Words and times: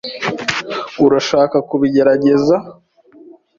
Urashaka 1.05 1.57
kubigerageza? 1.69 2.55